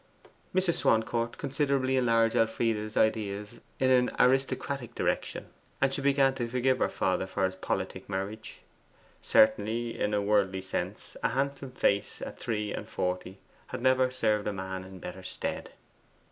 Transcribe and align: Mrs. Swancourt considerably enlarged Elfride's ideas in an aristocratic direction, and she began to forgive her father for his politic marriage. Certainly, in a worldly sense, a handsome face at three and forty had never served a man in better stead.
Mrs. 0.55 0.79
Swancourt 0.79 1.37
considerably 1.37 1.95
enlarged 1.95 2.35
Elfride's 2.35 2.97
ideas 2.97 3.59
in 3.79 3.91
an 3.91 4.09
aristocratic 4.17 4.95
direction, 4.95 5.45
and 5.79 5.93
she 5.93 6.01
began 6.01 6.33
to 6.33 6.47
forgive 6.47 6.79
her 6.79 6.89
father 6.89 7.27
for 7.27 7.45
his 7.45 7.53
politic 7.53 8.09
marriage. 8.09 8.61
Certainly, 9.21 9.99
in 9.99 10.15
a 10.15 10.19
worldly 10.19 10.61
sense, 10.63 11.15
a 11.21 11.29
handsome 11.29 11.69
face 11.69 12.19
at 12.19 12.39
three 12.39 12.73
and 12.73 12.89
forty 12.89 13.37
had 13.67 13.83
never 13.83 14.09
served 14.09 14.47
a 14.47 14.53
man 14.53 14.83
in 14.83 14.97
better 14.97 15.21
stead. 15.21 15.69